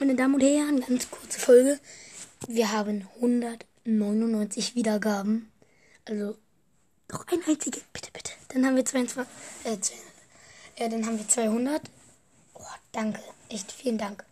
Meine 0.00 0.14
Damen 0.14 0.34
und 0.34 0.42
Herren, 0.42 0.78
ganz 0.80 1.10
kurze 1.10 1.40
Folge. 1.40 1.80
Wir 2.46 2.70
haben 2.70 3.08
199 3.16 4.76
Wiedergaben. 4.76 5.50
Also 6.04 6.36
noch 7.10 7.26
ein 7.26 7.40
einzige. 7.44 7.80
Bitte, 7.92 8.12
bitte. 8.12 8.30
Dann 8.50 8.64
haben 8.64 8.76
wir 8.76 8.84
22. 8.84 9.26
Äh, 9.64 9.80
200. 9.80 9.90
Ja, 10.78 10.88
dann 10.88 11.04
haben 11.04 11.18
wir 11.18 11.26
200. 11.26 11.82
Oh, 12.54 12.60
danke. 12.92 13.20
Echt 13.48 13.72
vielen 13.72 13.98
Dank. 13.98 14.24